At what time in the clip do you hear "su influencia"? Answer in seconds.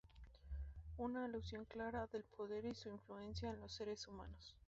2.73-3.51